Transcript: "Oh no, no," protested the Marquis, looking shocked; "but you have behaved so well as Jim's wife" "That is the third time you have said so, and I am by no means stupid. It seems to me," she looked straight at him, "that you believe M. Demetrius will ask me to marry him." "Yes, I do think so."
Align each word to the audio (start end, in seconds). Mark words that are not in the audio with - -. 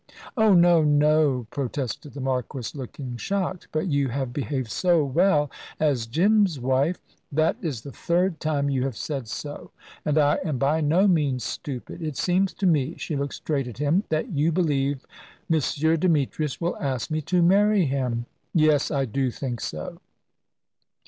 "Oh 0.35 0.55
no, 0.55 0.81
no," 0.83 1.45
protested 1.51 2.13
the 2.13 2.21
Marquis, 2.21 2.75
looking 2.75 3.17
shocked; 3.17 3.67
"but 3.71 3.85
you 3.85 4.07
have 4.07 4.33
behaved 4.33 4.71
so 4.71 5.05
well 5.05 5.51
as 5.79 6.07
Jim's 6.07 6.59
wife" 6.59 6.99
"That 7.31 7.55
is 7.61 7.81
the 7.81 7.91
third 7.91 8.39
time 8.39 8.67
you 8.67 8.81
have 8.83 8.97
said 8.97 9.27
so, 9.27 9.69
and 10.03 10.17
I 10.17 10.39
am 10.43 10.57
by 10.57 10.81
no 10.81 11.07
means 11.07 11.43
stupid. 11.43 12.01
It 12.01 12.17
seems 12.17 12.51
to 12.55 12.65
me," 12.65 12.95
she 12.97 13.15
looked 13.15 13.35
straight 13.35 13.67
at 13.67 13.77
him, 13.77 14.03
"that 14.09 14.29
you 14.29 14.51
believe 14.51 15.05
M. 15.53 15.61
Demetrius 15.99 16.59
will 16.59 16.77
ask 16.77 17.11
me 17.11 17.21
to 17.21 17.43
marry 17.43 17.85
him." 17.85 18.25
"Yes, 18.55 18.89
I 18.89 19.05
do 19.05 19.29
think 19.29 19.59
so." 19.61 19.99